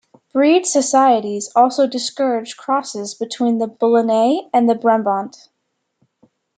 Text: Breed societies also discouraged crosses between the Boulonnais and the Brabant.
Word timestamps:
Breed 0.33 0.65
societies 0.65 1.51
also 1.55 1.85
discouraged 1.85 2.57
crosses 2.57 3.13
between 3.13 3.59
the 3.59 3.67
Boulonnais 3.67 4.49
and 4.51 4.67
the 4.67 4.73
Brabant. 4.73 5.37